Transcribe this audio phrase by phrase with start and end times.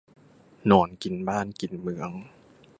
[0.69, 2.11] นอนกินบ้านกินเมือง